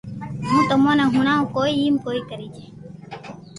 ھون 0.47 0.61
تمو 0.69 0.91
ني 0.97 1.05
ھڻاوُ 1.15 1.43
ڪو 1.53 1.61
ايم 1.77 1.95
ڪوئي 2.03 2.19
ڪرو 2.29 2.47
جي 2.55 2.65